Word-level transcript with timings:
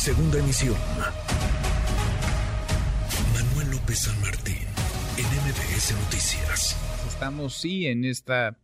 Segunda 0.00 0.38
emisión. 0.38 0.76
Manuel 3.34 3.70
López 3.70 3.98
San 3.98 4.18
Martín, 4.22 4.56
en 5.18 5.26
MBS 5.26 5.92
Noticias. 5.92 7.04
Estamos, 7.06 7.60
sí, 7.60 7.86
en 7.86 8.06
esta 8.06 8.56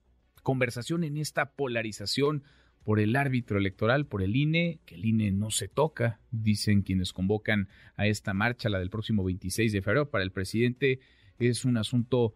conversación, 0.43 1.05
en 1.05 1.19
esta 1.19 1.51
polarización 1.51 2.43
por 2.85 3.01
el 3.01 3.15
árbitro 3.17 3.59
electoral, 3.59 4.07
por 4.07 4.23
el 4.23 4.35
INE, 4.35 4.81
que 4.87 4.95
el 4.95 5.05
INE 5.05 5.31
no 5.31 5.51
se 5.51 5.69
toca, 5.69 6.21
dicen 6.31 6.81
quienes 6.81 7.13
convocan 7.13 7.69
a 7.97 8.07
esta 8.07 8.33
marcha, 8.33 8.71
la 8.71 8.79
del 8.79 8.89
próximo 8.89 9.23
26 9.23 9.75
de 9.75 9.83
febrero, 9.83 10.09
para 10.09 10.25
el 10.25 10.33
presidente 10.33 11.01
es 11.39 11.67
un 11.67 11.77
asunto 11.77 12.33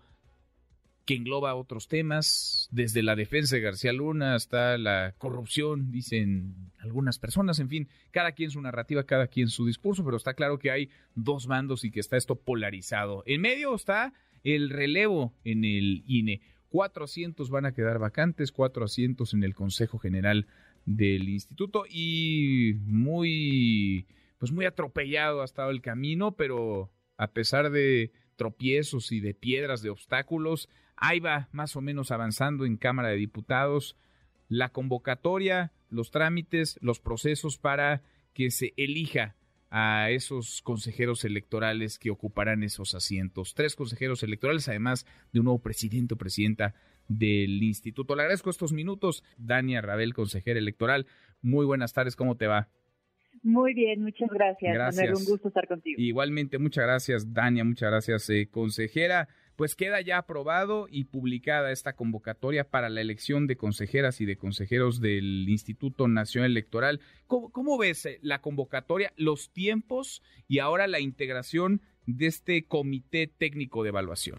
que 1.04 1.14
engloba 1.14 1.54
otros 1.54 1.88
temas, 1.88 2.68
desde 2.70 3.02
la 3.02 3.16
defensa 3.16 3.56
de 3.56 3.62
García 3.62 3.92
Luna 3.92 4.34
hasta 4.34 4.78
la 4.78 5.14
corrupción, 5.18 5.90
dicen 5.90 6.54
algunas 6.78 7.18
personas, 7.18 7.58
en 7.58 7.68
fin, 7.68 7.88
cada 8.10 8.32
quien 8.32 8.50
su 8.50 8.60
narrativa, 8.60 9.04
cada 9.04 9.26
quien 9.26 9.48
su 9.48 9.66
discurso, 9.66 10.04
pero 10.04 10.16
está 10.16 10.34
claro 10.34 10.58
que 10.58 10.70
hay 10.70 10.90
dos 11.14 11.46
bandos 11.46 11.84
y 11.84 11.90
que 11.90 12.00
está 12.00 12.16
esto 12.16 12.36
polarizado. 12.36 13.22
En 13.26 13.40
medio 13.40 13.74
está 13.74 14.12
el 14.44 14.70
relevo 14.70 15.34
en 15.44 15.64
el 15.64 16.04
INE. 16.06 16.40
Cuatro 16.68 17.04
asientos 17.04 17.50
van 17.50 17.66
a 17.66 17.72
quedar 17.72 17.98
vacantes, 17.98 18.52
cuatro 18.52 18.84
asientos 18.84 19.34
en 19.34 19.42
el 19.42 19.54
Consejo 19.54 19.98
General 19.98 20.46
del 20.86 21.28
Instituto 21.28 21.84
y 21.88 22.74
muy, 22.84 24.06
pues 24.38 24.52
muy 24.52 24.64
atropellado 24.64 25.42
ha 25.42 25.44
estado 25.44 25.70
el 25.70 25.82
camino, 25.82 26.36
pero 26.36 26.92
a 27.16 27.32
pesar 27.32 27.70
de 27.70 28.12
tropiezos 28.36 29.12
y 29.12 29.20
de 29.20 29.34
piedras, 29.34 29.82
de 29.82 29.90
obstáculos, 29.90 30.68
Ahí 31.00 31.18
va 31.18 31.48
más 31.50 31.76
o 31.76 31.80
menos 31.80 32.10
avanzando 32.10 32.66
en 32.66 32.76
Cámara 32.76 33.08
de 33.08 33.16
Diputados 33.16 33.96
la 34.48 34.68
convocatoria, 34.68 35.72
los 35.88 36.10
trámites, 36.10 36.78
los 36.82 37.00
procesos 37.00 37.56
para 37.56 38.02
que 38.34 38.50
se 38.50 38.74
elija 38.76 39.34
a 39.70 40.10
esos 40.10 40.60
consejeros 40.62 41.24
electorales 41.24 41.98
que 41.98 42.10
ocuparán 42.10 42.62
esos 42.64 42.94
asientos. 42.94 43.54
Tres 43.54 43.76
consejeros 43.76 44.22
electorales, 44.22 44.68
además 44.68 45.06
de 45.32 45.40
un 45.40 45.44
nuevo 45.44 45.62
presidente 45.62 46.14
o 46.14 46.18
presidenta 46.18 46.74
del 47.08 47.62
instituto. 47.62 48.14
Le 48.14 48.22
agradezco 48.22 48.50
estos 48.50 48.72
minutos, 48.72 49.24
Dania 49.38 49.80
Rabel, 49.80 50.12
consejera 50.12 50.58
electoral. 50.58 51.06
Muy 51.40 51.64
buenas 51.64 51.94
tardes, 51.94 52.14
¿cómo 52.14 52.36
te 52.36 52.46
va? 52.46 52.68
Muy 53.42 53.72
bien, 53.72 54.02
muchas 54.02 54.28
gracias. 54.28 54.74
Gracias. 54.74 55.18
un 55.18 55.24
gusto 55.24 55.48
estar 55.48 55.66
contigo. 55.66 55.96
Igualmente, 55.98 56.58
muchas 56.58 56.84
gracias, 56.84 57.32
Dania, 57.32 57.64
muchas 57.64 57.90
gracias, 57.90 58.28
eh, 58.28 58.48
consejera 58.50 59.28
pues 59.60 59.76
queda 59.76 60.00
ya 60.00 60.16
aprobado 60.16 60.86
y 60.90 61.04
publicada 61.04 61.70
esta 61.70 61.92
convocatoria 61.92 62.64
para 62.64 62.88
la 62.88 63.02
elección 63.02 63.46
de 63.46 63.56
consejeras 63.56 64.22
y 64.22 64.24
de 64.24 64.36
consejeros 64.36 65.02
del 65.02 65.46
Instituto 65.50 66.08
Nacional 66.08 66.52
Electoral. 66.52 67.00
¿Cómo, 67.26 67.76
ves 67.76 68.06
eh, 68.06 68.18
la 68.22 68.40
convocatoria, 68.40 69.12
los 69.16 69.52
tiempos 69.52 70.22
y 70.48 70.60
ahora 70.60 70.86
la 70.86 70.98
integración 70.98 71.82
de 72.06 72.28
este 72.28 72.64
comité 72.64 73.26
técnico 73.26 73.82
de 73.82 73.90
evaluación? 73.90 74.38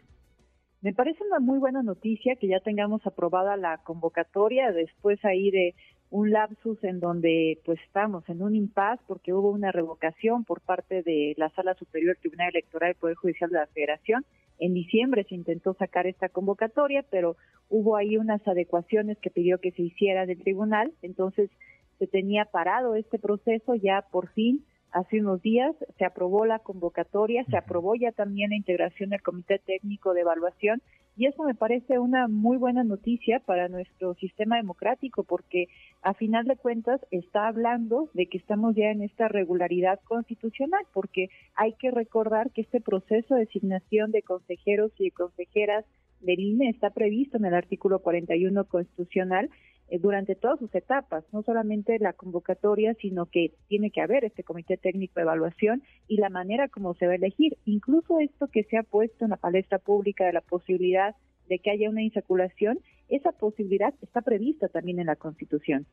Me 0.81 0.91
parece 0.91 1.23
una 1.23 1.39
muy 1.39 1.59
buena 1.59 1.83
noticia 1.83 2.35
que 2.38 2.47
ya 2.47 2.59
tengamos 2.59 3.06
aprobada 3.06 3.58
la 3.58 3.78
convocatoria 3.83 4.72
después 4.72 5.23
ahí 5.23 5.52
de 5.52 5.75
un 6.11 6.29
lapsus 6.29 6.83
en 6.83 6.99
donde 6.99 7.59
pues 7.65 7.79
estamos 7.87 8.27
en 8.27 8.43
un 8.43 8.53
impas 8.53 8.99
porque 9.07 9.33
hubo 9.33 9.49
una 9.49 9.71
revocación 9.71 10.43
por 10.43 10.59
parte 10.59 11.03
de 11.03 11.33
la 11.37 11.49
Sala 11.51 11.73
Superior 11.75 12.17
Tribunal 12.19 12.49
Electoral 12.49 12.89
del 12.89 12.99
Poder 12.99 13.15
Judicial 13.15 13.49
de 13.49 13.59
la 13.59 13.67
Federación. 13.67 14.25
En 14.59 14.73
diciembre 14.73 15.23
se 15.23 15.35
intentó 15.35 15.73
sacar 15.73 16.07
esta 16.07 16.27
convocatoria, 16.27 17.03
pero 17.09 17.37
hubo 17.69 17.95
ahí 17.95 18.17
unas 18.17 18.45
adecuaciones 18.45 19.17
que 19.19 19.29
pidió 19.29 19.59
que 19.59 19.71
se 19.71 19.83
hiciera 19.83 20.25
del 20.25 20.43
tribunal, 20.43 20.91
entonces 21.01 21.49
se 21.97 22.07
tenía 22.07 22.43
parado 22.45 22.95
este 22.95 23.17
proceso 23.17 23.73
ya 23.75 24.05
por 24.11 24.27
fin. 24.33 24.65
Hace 24.91 25.21
unos 25.21 25.41
días 25.41 25.73
se 25.97 26.03
aprobó 26.03 26.45
la 26.45 26.59
convocatoria, 26.59 27.45
se 27.45 27.55
aprobó 27.55 27.95
ya 27.95 28.11
también 28.11 28.49
la 28.49 28.57
integración 28.57 29.11
del 29.11 29.21
Comité 29.21 29.59
Técnico 29.59 30.13
de 30.13 30.21
Evaluación 30.21 30.81
y 31.22 31.27
eso 31.27 31.44
me 31.44 31.53
parece 31.53 32.00
una 32.00 32.28
muy 32.28 32.57
buena 32.57 32.84
noticia 32.84 33.40
para 33.41 33.68
nuestro 33.68 34.16
sistema 34.16 34.56
democrático 34.56 35.23
porque 35.23 35.68
a 36.01 36.16
final 36.16 36.45
de 36.45 36.56
cuentas 36.56 37.00
está 37.12 37.47
hablando 37.47 38.09
de 38.16 38.25
que 38.25 38.40
estamos 38.40 38.75
ya 38.75 38.90
en 38.90 39.03
esta 39.03 39.28
regularidad 39.28 40.00
constitucional 40.03 40.84
porque 40.91 41.29
hay 41.53 41.73
que 41.73 41.91
recordar 41.91 42.50
que 42.50 42.62
este 42.62 42.81
proceso 42.81 43.35
de 43.35 43.41
designación 43.41 44.09
de 44.09 44.23
consejeros 44.23 44.94
y 44.97 45.03
de 45.03 45.12
consejeras 45.12 45.85
del 46.22 46.40
INE 46.40 46.69
está 46.69 46.90
previsto 46.90 47.38
en 47.38 47.45
el 47.45 47.53
artículo 47.53 48.00
41 48.00 48.66
constitucional 48.66 49.51
durante 50.00 50.35
todas 50.35 50.59
sus 50.59 50.74
etapas, 50.74 51.24
no 51.34 51.44
solamente 51.44 52.00
la 52.00 52.13
convocatoria, 52.13 52.94
sino 52.96 53.25
que 53.25 53.53
tiene 53.68 53.91
que 53.91 54.02
haber 54.02 54.24
este 54.24 54.44
comité 54.44 54.78
técnico 54.78 55.16
de 55.16 55.24
evaluación 55.24 55.84
y 56.07 56.18
la 56.18 56.29
manera 56.29 56.69
como 56.69 56.94
se 56.94 57.07
va 57.07 57.13
a 57.13 57.16
elegir. 57.16 57.57
Incluso 57.66 58.19
esto 58.19 58.47
que 58.47 58.63
se 58.63 58.78
ha 58.78 58.84
puesto 58.84 59.25
en 59.25 59.31
la 59.31 59.38
palestra 59.38 59.80
pública 59.80 60.25
de 60.25 60.34
la 60.34 60.41
posibilidad 60.41 61.16
de 61.50 61.59
que 61.59 61.72
haya 61.72 61.90
una 61.90 62.03
insaculación, 62.03 62.80
esa 63.09 63.34
posibilidad 63.34 63.94
está 64.01 64.22
prevista 64.22 64.69
también 64.69 65.00
en 65.00 65.07
la 65.07 65.18
Constitución. 65.18 65.85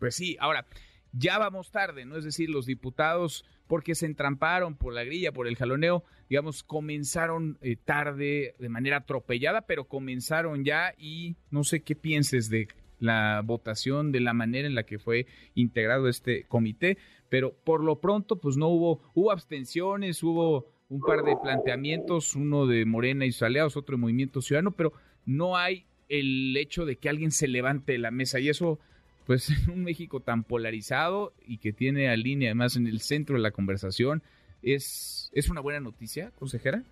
Pues 0.00 0.16
sí, 0.16 0.36
ahora, 0.40 0.66
ya 1.12 1.38
vamos 1.38 1.70
tarde, 1.70 2.04
¿no? 2.04 2.16
Es 2.16 2.24
decir, 2.24 2.50
los 2.50 2.66
diputados, 2.66 3.44
porque 3.66 3.94
se 3.94 4.06
entramparon 4.06 4.76
por 4.76 4.92
la 4.92 5.04
grilla, 5.04 5.32
por 5.32 5.46
el 5.46 5.56
jaloneo, 5.56 6.04
digamos, 6.28 6.62
comenzaron 6.62 7.58
eh, 7.60 7.76
tarde, 7.76 8.54
de 8.58 8.68
manera 8.68 8.98
atropellada, 8.98 9.62
pero 9.62 9.84
comenzaron 9.84 10.64
ya 10.64 10.94
y 10.98 11.36
no 11.50 11.64
sé 11.64 11.82
qué 11.82 11.94
pienses 11.94 12.48
de 12.50 12.68
la 13.00 13.42
votación, 13.44 14.12
de 14.12 14.20
la 14.20 14.32
manera 14.32 14.68
en 14.68 14.74
la 14.74 14.84
que 14.84 14.98
fue 14.98 15.26
integrado 15.54 16.08
este 16.08 16.44
comité, 16.44 16.98
pero 17.28 17.52
por 17.52 17.82
lo 17.82 18.00
pronto 18.00 18.36
pues 18.36 18.56
no 18.56 18.68
hubo, 18.68 19.00
hubo 19.14 19.32
abstenciones, 19.32 20.22
hubo 20.22 20.66
un 20.88 21.00
par 21.00 21.22
de 21.22 21.36
planteamientos, 21.42 22.34
uno 22.34 22.66
de 22.66 22.84
Morena 22.84 23.24
y 23.24 23.32
sus 23.32 23.42
aliados, 23.42 23.76
otro 23.76 23.96
de 23.96 24.02
Movimiento 24.02 24.42
Ciudadano, 24.42 24.72
pero 24.72 24.92
no 25.24 25.56
hay 25.56 25.86
el 26.08 26.56
hecho 26.56 26.84
de 26.84 26.96
que 26.96 27.08
alguien 27.08 27.30
se 27.30 27.48
levante 27.48 27.92
de 27.92 27.98
la 27.98 28.10
mesa 28.10 28.40
y 28.40 28.48
eso 28.48 28.78
pues 29.26 29.48
en 29.68 29.70
un 29.70 29.84
México 29.84 30.20
tan 30.20 30.42
polarizado 30.42 31.32
y 31.46 31.58
que 31.58 31.72
tiene 31.72 32.08
a 32.08 32.16
línea 32.16 32.48
además 32.48 32.76
en 32.76 32.86
el 32.86 33.00
centro 33.00 33.36
de 33.36 33.42
la 33.42 33.52
conversación, 33.52 34.22
¿es, 34.62 35.30
es 35.32 35.48
una 35.48 35.60
buena 35.60 35.80
noticia, 35.80 36.32
consejera? 36.32 36.82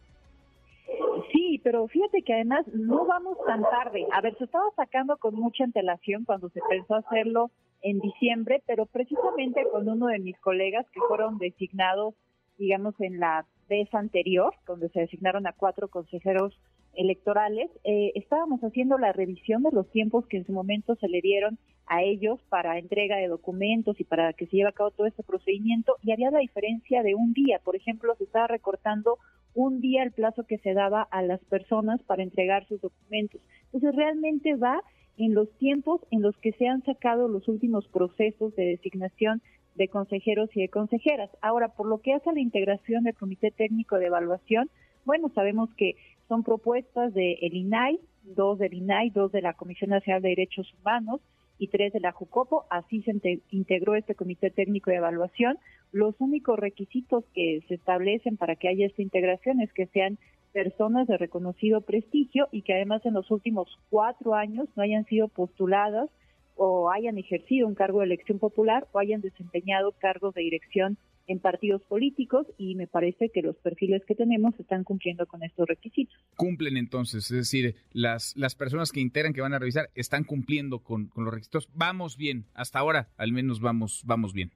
Pero 1.71 1.87
fíjate 1.87 2.23
que 2.23 2.33
además 2.33 2.67
no 2.73 3.05
vamos 3.05 3.37
tan 3.47 3.61
tarde. 3.61 4.07
A 4.15 4.23
ver, 4.23 4.35
se 4.39 4.45
estaba 4.45 4.71
sacando 4.75 5.19
con 5.19 5.35
mucha 5.35 5.65
antelación 5.65 6.25
cuando 6.25 6.49
se 6.49 6.61
pensó 6.67 6.95
hacerlo 6.95 7.51
en 7.83 7.99
diciembre, 7.99 8.63
pero 8.67 8.87
precisamente 8.87 9.67
con 9.71 9.87
uno 9.87 10.07
de 10.07 10.19
mis 10.19 10.39
colegas 10.39 10.87
que 10.95 11.01
fueron 11.07 11.37
designados, 11.37 12.15
digamos, 12.57 12.99
en 13.01 13.21
la 13.21 13.45
vez 13.69 13.93
anterior, 13.95 14.55
donde 14.67 14.89
se 14.89 15.01
designaron 15.01 15.47
a 15.47 15.53
cuatro 15.53 15.89
consejeros 15.89 16.59
electorales, 16.95 17.71
eh, 17.85 18.13
estábamos 18.15 18.63
haciendo 18.63 18.97
la 18.97 19.13
revisión 19.13 19.63
de 19.63 19.71
los 19.71 19.91
tiempos 19.91 20.27
que 20.27 20.39
en 20.39 20.47
su 20.47 20.53
momento 20.55 20.95
se 20.95 21.09
le 21.09 21.21
dieron 21.21 21.59
a 21.89 22.03
ellos 22.03 22.41
para 22.49 22.79
entrega 22.79 23.17
de 23.17 23.29
documentos 23.29 23.99
y 24.01 24.05
para 24.05 24.33
que 24.33 24.47
se 24.47 24.57
lleve 24.57 24.69
a 24.69 24.73
cabo 24.73 24.91
todo 24.91 25.07
este 25.07 25.23
procedimiento 25.23 25.97
y 26.03 26.13
había 26.13 26.31
la 26.31 26.41
diferencia 26.41 27.03
de 27.03 27.15
un 27.15 27.33
día. 27.33 27.61
Por 27.65 27.77
ejemplo, 27.77 28.15
se 28.17 28.25
estaba 28.25 28.47
recortando 28.47 29.19
un 29.55 29.81
día 29.81 30.03
el 30.03 30.13
plazo 30.13 30.45
que 30.45 30.59
se 30.59 30.75
daba 30.75 31.03
a 31.03 31.23
las 31.23 31.41
personas 31.45 32.03
para 32.03 32.23
entregar 32.23 32.67
sus 32.67 32.81
documentos. 32.81 33.41
Entonces, 33.67 33.95
realmente 33.95 34.55
va 34.55 34.83
en 35.17 35.35
los 35.35 35.51
tiempos 35.59 36.01
en 36.11 36.23
los 36.23 36.37
que 36.39 36.53
se 36.53 36.69
han 36.69 36.85
sacado 36.85 37.29
los 37.29 37.49
últimos 37.49 37.89
procesos 37.89 38.55
de 38.55 38.67
designación 38.67 39.43
de 39.75 39.89
consejeros 39.89 40.51
y 40.55 40.61
de 40.61 40.69
consejeras. 40.69 41.31
Ahora, 41.41 41.69
por 41.69 41.87
lo 41.87 41.99
que 41.99 42.13
hace 42.13 42.31
a 42.31 42.33
la 42.33 42.41
integración 42.41 43.05
del 43.05 43.15
Comité 43.15 43.51
Técnico 43.51 43.97
de 43.97 44.07
Evaluación, 44.07 44.71
bueno, 45.05 45.31
sabemos 45.35 45.71
que 45.75 45.97
son 46.29 46.43
propuestas 46.43 47.15
del 47.15 47.39
el 47.41 47.55
INAI, 47.55 47.99
dos 48.25 48.59
del 48.59 48.75
INAI, 48.75 49.11
dos 49.11 49.33
de 49.33 49.41
la 49.41 49.55
Comisión 49.55 49.91
Nacional 49.91 50.23
de 50.23 50.31
Derechos 50.31 50.73
Humanos 50.81 51.21
y 51.59 51.69
tres 51.69 51.93
de 51.93 52.01
la 52.01 52.13
JUCOPO. 52.13 52.67
Así 52.71 53.03
se 53.03 53.41
integró 53.51 53.95
este 53.95 54.15
Comité 54.15 54.51
Técnico 54.51 54.91
de 54.91 54.97
Evaluación. 54.97 55.59
Los 55.93 56.15
únicos 56.21 56.59
requisitos 56.59 57.25
que 57.35 57.63
se 57.69 57.75
establecen 57.75 58.37
para 58.37 58.57
que 58.57 58.69
haya 58.69 58.87
esta 58.87 59.03
integración 59.03 59.61
es 59.61 59.73
que 59.73 59.87
sean 59.87 60.19
personas 60.53 61.07
de 61.07 61.19
reconocido 61.19 61.83
prestigio 61.83 62.49
y 62.53 62.63
que 62.63 62.75
además 62.75 63.05
en 63.05 63.15
los 63.15 63.31
últimos 63.31 63.79
cuatro 63.91 64.35
años 64.35 64.69
no 64.77 64.83
hayan 64.83 65.05
sido 65.05 65.29
postuladas 65.29 66.11
o 66.57 66.91
hayan 66.91 67.19
ejercido 67.19 67.69
un 67.69 67.75
cargo 67.75 68.01
de 68.01 68.07
elección 68.07 68.39
popular 68.39 68.87
o 68.93 68.99
hayan 68.99 69.21
desempeñado 69.21 69.93
cargos 69.93 70.35
de 70.35 70.43
dirección 70.43 70.99
en 71.29 71.39
partidos 71.39 71.83
políticos 71.83 72.47
y 72.57 72.75
me 72.75 72.87
parece 72.87 73.31
que 73.31 73.43
los 73.43 73.57
perfiles 73.57 74.03
que 74.07 74.15
tenemos 74.15 74.59
están 74.59 74.83
cumpliendo 74.83 75.27
con 75.27 75.43
estos 75.43 75.69
requisitos. 75.69 76.17
Cumplen 76.37 76.77
entonces, 76.77 77.31
es 77.31 77.37
decir, 77.37 77.77
las, 77.93 78.35
las 78.37 78.55
personas 78.55 78.91
que 78.91 79.01
integran, 79.01 79.35
que 79.35 79.43
van 79.43 79.55
a 79.55 79.59
revisar, 79.59 79.91
están 79.95 80.25
cumpliendo 80.25 80.81
con, 80.81 81.07
con 81.07 81.25
los 81.25 81.33
requisitos. 81.33 81.69
Vamos 81.75 82.17
bien, 82.17 82.47
hasta 82.55 82.79
ahora 82.79 83.09
al 83.17 83.33
menos 83.33 83.61
vamos, 83.61 84.03
vamos 84.07 84.33
bien. 84.33 84.51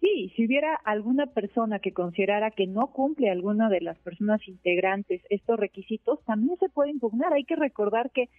Sí, 0.00 0.32
si 0.34 0.46
hubiera 0.46 0.74
alguna 0.84 1.26
persona 1.26 1.78
que 1.78 1.92
considerara 1.92 2.50
que 2.50 2.66
no 2.66 2.86
cumple 2.86 3.28
alguna 3.28 3.68
de 3.68 3.82
las 3.82 3.98
personas 3.98 4.40
integrantes 4.48 5.20
estos 5.28 5.60
requisitos, 5.60 6.24
también 6.24 6.56
se 6.58 6.70
puede 6.70 6.90
impugnar. 6.90 7.34
Hay 7.34 7.44
que 7.44 7.56
recordar 7.56 8.10
que 8.10 8.30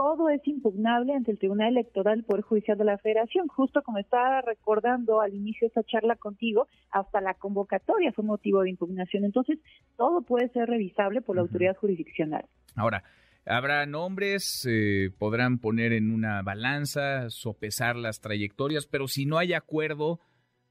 todo 0.00 0.30
es 0.30 0.40
impugnable 0.48 1.12
ante 1.12 1.30
el 1.30 1.38
Tribunal 1.38 1.72
Electoral 1.72 2.24
Poder 2.24 2.42
Judicial 2.42 2.78
de 2.78 2.86
la 2.86 2.96
Federación. 2.96 3.48
Justo 3.48 3.82
como 3.82 3.98
estaba 3.98 4.40
recordando 4.40 5.20
al 5.20 5.34
inicio 5.34 5.66
de 5.66 5.66
esta 5.66 5.82
charla 5.82 6.16
contigo, 6.16 6.68
hasta 6.90 7.20
la 7.20 7.34
convocatoria 7.34 8.10
fue 8.10 8.24
motivo 8.24 8.62
de 8.62 8.70
impugnación. 8.70 9.26
Entonces, 9.26 9.58
todo 9.98 10.22
puede 10.22 10.48
ser 10.48 10.70
revisable 10.70 11.20
por 11.20 11.36
la 11.36 11.42
autoridad 11.42 11.76
jurisdiccional. 11.76 12.46
Ahora, 12.76 13.04
Habrá 13.46 13.86
nombres, 13.86 14.68
eh, 14.70 15.10
podrán 15.18 15.58
poner 15.58 15.94
en 15.94 16.12
una 16.12 16.42
balanza, 16.42 17.30
sopesar 17.30 17.96
las 17.96 18.20
trayectorias, 18.20 18.86
pero 18.86 19.08
si 19.08 19.24
no 19.24 19.38
hay 19.38 19.54
acuerdo, 19.54 20.20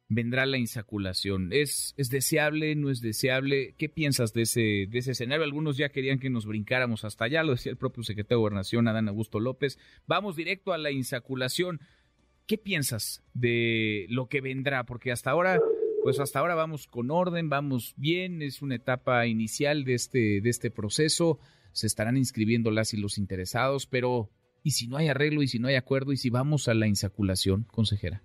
vendrá 0.10 0.48
la 0.48 0.58
insaculación. 0.58 1.50
¿Es, 1.54 1.94
¿Es 1.96 2.10
deseable? 2.10 2.76
¿No 2.76 2.90
es 2.90 3.00
deseable? 3.00 3.76
¿Qué 3.78 3.88
piensas 3.90 4.34
de 4.34 4.42
ese, 4.42 4.88
de 4.90 4.98
ese 4.98 5.12
escenario? 5.12 5.46
Algunos 5.46 5.78
ya 5.78 5.90
querían 5.90 6.20
que 6.20 6.32
nos 6.32 6.48
brincáramos 6.48 7.06
hasta 7.06 7.26
allá, 7.26 7.44
lo 7.44 7.52
decía 7.52 7.72
el 7.72 7.78
propio 7.78 8.04
secretario 8.04 8.38
de 8.38 8.42
Gobernación, 8.42 8.88
Adán 8.88 9.08
Augusto 9.08 9.40
López. 9.40 9.78
Vamos 10.08 10.36
directo 10.36 10.74
a 10.74 10.80
la 10.80 10.92
insaculación. 10.92 11.80
¿Qué 12.48 12.58
piensas 12.58 13.24
de 13.36 14.08
lo 14.10 14.28
que 14.28 14.42
vendrá? 14.42 14.84
Porque 14.84 15.12
hasta 15.12 15.30
ahora, 15.30 15.60
pues 16.04 16.20
hasta 16.20 16.40
ahora 16.40 16.56
vamos 16.56 16.88
con 16.88 17.12
orden, 17.12 17.48
vamos 17.48 17.94
bien, 17.96 18.42
es 18.42 18.64
una 18.64 18.76
etapa 18.76 19.28
inicial 19.28 19.84
de 19.84 19.94
este, 19.94 20.42
de 20.42 20.50
este 20.50 20.72
proceso, 20.72 21.38
se 21.72 21.86
estarán 21.86 22.18
inscribiendo 22.18 22.72
las 22.72 22.96
y 22.96 22.98
los 22.98 23.20
interesados, 23.20 23.86
pero 23.86 24.32
¿y 24.64 24.72
si 24.72 24.88
no 24.88 24.98
hay 24.98 25.10
arreglo, 25.10 25.44
y 25.44 25.48
si 25.48 25.60
no 25.60 25.68
hay 25.68 25.76
acuerdo, 25.76 26.12
y 26.12 26.18
si 26.18 26.32
vamos 26.32 26.68
a 26.68 26.74
la 26.74 26.88
insaculación, 26.88 27.68
consejera? 27.72 28.24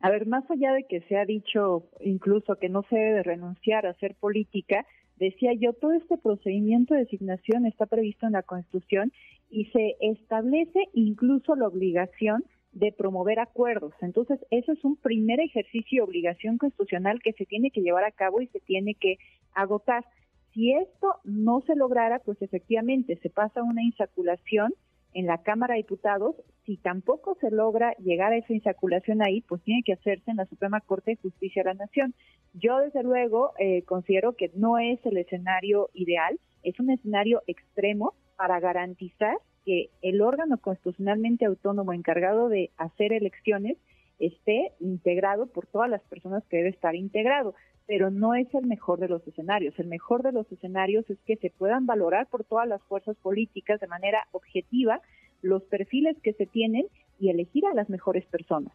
A 0.00 0.10
ver, 0.10 0.26
más 0.26 0.48
allá 0.50 0.72
de 0.72 0.84
que 0.84 1.00
se 1.02 1.16
ha 1.16 1.24
dicho 1.24 1.88
incluso 2.00 2.56
que 2.56 2.68
no 2.68 2.82
se 2.84 2.96
debe 2.96 3.22
renunciar 3.22 3.84
a 3.86 3.90
hacer 3.90 4.14
política, 4.14 4.86
decía 5.16 5.52
yo, 5.54 5.72
todo 5.72 5.92
este 5.92 6.16
procedimiento 6.16 6.94
de 6.94 7.00
designación 7.00 7.66
está 7.66 7.86
previsto 7.86 8.26
en 8.26 8.32
la 8.32 8.42
Constitución 8.42 9.12
y 9.50 9.66
se 9.66 9.96
establece 10.00 10.84
incluso 10.92 11.56
la 11.56 11.66
obligación 11.66 12.44
de 12.72 12.92
promover 12.92 13.40
acuerdos. 13.40 13.92
Entonces, 14.00 14.38
eso 14.50 14.72
es 14.72 14.84
un 14.84 14.96
primer 14.96 15.40
ejercicio 15.40 16.02
de 16.02 16.08
obligación 16.08 16.58
constitucional 16.58 17.20
que 17.20 17.32
se 17.32 17.46
tiene 17.46 17.70
que 17.70 17.80
llevar 17.80 18.04
a 18.04 18.12
cabo 18.12 18.40
y 18.40 18.46
se 18.48 18.60
tiene 18.60 18.94
que 18.94 19.16
agotar. 19.54 20.04
Si 20.52 20.72
esto 20.72 21.16
no 21.24 21.62
se 21.66 21.74
lograra, 21.74 22.20
pues 22.20 22.40
efectivamente 22.40 23.18
se 23.22 23.30
pasa 23.30 23.60
a 23.60 23.64
una 23.64 23.82
insaculación 23.82 24.72
en 25.18 25.26
la 25.26 25.38
Cámara 25.38 25.74
de 25.74 25.78
Diputados, 25.78 26.36
si 26.64 26.76
tampoco 26.76 27.36
se 27.40 27.50
logra 27.50 27.92
llegar 27.94 28.32
a 28.32 28.36
esa 28.36 28.52
insaculación 28.52 29.20
ahí, 29.20 29.40
pues 29.40 29.60
tiene 29.64 29.82
que 29.84 29.94
hacerse 29.94 30.30
en 30.30 30.36
la 30.36 30.46
Suprema 30.46 30.80
Corte 30.80 31.10
de 31.10 31.16
Justicia 31.16 31.64
de 31.64 31.70
la 31.70 31.74
Nación. 31.74 32.14
Yo, 32.54 32.78
desde 32.78 33.02
luego, 33.02 33.50
eh, 33.58 33.82
considero 33.82 34.36
que 34.36 34.52
no 34.54 34.78
es 34.78 35.04
el 35.04 35.16
escenario 35.16 35.90
ideal, 35.92 36.38
es 36.62 36.78
un 36.78 36.90
escenario 36.90 37.42
extremo 37.48 38.14
para 38.36 38.60
garantizar 38.60 39.36
que 39.64 39.90
el 40.02 40.20
órgano 40.20 40.56
constitucionalmente 40.58 41.46
autónomo 41.46 41.92
encargado 41.92 42.48
de 42.48 42.70
hacer 42.76 43.12
elecciones 43.12 43.76
esté 44.18 44.72
integrado 44.80 45.46
por 45.46 45.66
todas 45.66 45.88
las 45.88 46.02
personas 46.02 46.44
que 46.48 46.58
debe 46.58 46.70
estar 46.70 46.94
integrado 46.94 47.54
pero 47.88 48.10
no 48.10 48.34
es 48.34 48.46
el 48.52 48.66
mejor 48.66 49.00
de 49.00 49.08
los 49.08 49.26
escenarios. 49.26 49.74
El 49.78 49.88
mejor 49.88 50.22
de 50.22 50.30
los 50.30 50.46
escenarios 50.52 51.08
es 51.08 51.18
que 51.24 51.36
se 51.36 51.48
puedan 51.48 51.86
valorar 51.86 52.28
por 52.28 52.44
todas 52.44 52.68
las 52.68 52.82
fuerzas 52.82 53.16
políticas 53.16 53.80
de 53.80 53.86
manera 53.86 54.28
objetiva 54.32 55.00
los 55.40 55.62
perfiles 55.64 56.14
que 56.22 56.34
se 56.34 56.44
tienen 56.44 56.84
y 57.18 57.30
elegir 57.30 57.64
a 57.64 57.72
las 57.72 57.88
mejores 57.88 58.26
personas. 58.26 58.74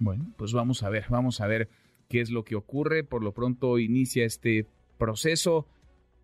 Bueno, 0.00 0.24
pues 0.36 0.52
vamos 0.52 0.82
a 0.82 0.90
ver, 0.90 1.04
vamos 1.08 1.40
a 1.40 1.46
ver 1.46 1.68
qué 2.08 2.20
es 2.20 2.30
lo 2.30 2.42
que 2.42 2.56
ocurre. 2.56 3.04
Por 3.04 3.22
lo 3.22 3.32
pronto 3.32 3.78
inicia 3.78 4.24
este 4.24 4.66
proceso. 4.98 5.68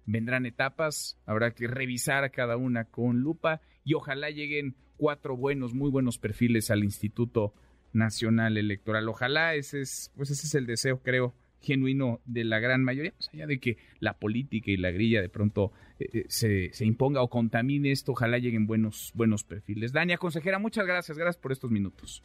Vendrán 0.04 0.44
etapas, 0.44 1.16
habrá 1.26 1.52
que 1.52 1.68
revisar 1.68 2.28
cada 2.32 2.56
una 2.56 2.86
con 2.86 3.20
lupa 3.20 3.60
y 3.84 3.94
ojalá 3.94 4.30
lleguen 4.30 4.74
cuatro 4.96 5.36
buenos, 5.36 5.72
muy 5.72 5.88
buenos 5.88 6.18
perfiles 6.18 6.72
al 6.72 6.82
Instituto 6.82 7.54
Nacional 7.94 8.56
Electoral. 8.56 9.08
Ojalá 9.08 9.54
ese 9.54 9.80
es, 9.80 10.12
pues 10.16 10.30
ese 10.30 10.46
es 10.46 10.54
el 10.54 10.66
deseo, 10.66 11.00
creo, 11.02 11.34
genuino 11.60 12.20
de 12.26 12.44
la 12.44 12.58
gran 12.58 12.84
mayoría, 12.84 13.12
más 13.16 13.30
allá 13.32 13.46
de 13.46 13.58
que 13.58 13.78
la 13.98 14.18
política 14.18 14.70
y 14.70 14.76
la 14.76 14.90
grilla 14.90 15.22
de 15.22 15.28
pronto 15.28 15.72
eh, 15.98 16.08
eh, 16.12 16.24
se, 16.28 16.70
se, 16.72 16.84
imponga 16.84 17.22
o 17.22 17.30
contamine 17.30 17.90
esto, 17.90 18.12
ojalá 18.12 18.38
lleguen 18.38 18.66
buenos, 18.66 19.12
buenos 19.14 19.44
perfiles. 19.44 19.92
Dania, 19.92 20.18
consejera, 20.18 20.58
muchas 20.58 20.86
gracias, 20.86 21.16
gracias 21.16 21.40
por 21.40 21.52
estos 21.52 21.70
minutos. 21.70 22.22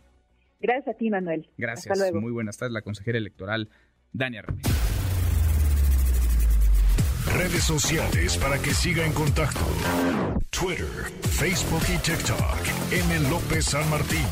Gracias 0.60 0.94
a 0.94 0.98
ti, 0.98 1.10
Manuel. 1.10 1.50
Gracias, 1.58 2.14
muy 2.14 2.32
buenas 2.32 2.58
tardes, 2.58 2.74
la 2.74 2.82
consejera 2.82 3.18
electoral, 3.18 3.70
Dania 4.12 4.42
Ramírez. 4.42 4.90
Redes 7.34 7.64
sociales 7.64 8.38
para 8.38 8.58
que 8.62 8.72
siga 8.72 9.06
en 9.06 9.14
contacto: 9.14 9.62
Twitter, 10.50 10.88
Facebook 11.22 11.84
y 11.88 11.98
TikTok. 12.00 12.92
M. 12.92 13.30
López 13.30 13.66
San 13.66 13.88
Martín. 13.90 14.26